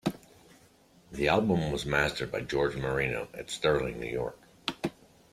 The 1.11 1.27
album 1.27 1.71
was 1.71 1.85
mastered 1.85 2.31
by 2.31 2.41
George 2.41 2.75
Marino 2.75 3.27
at 3.35 3.51
Sterling 3.51 4.01
Sound 4.01 4.03
in 4.03 4.07
New 4.09 4.11
York. 4.11 4.39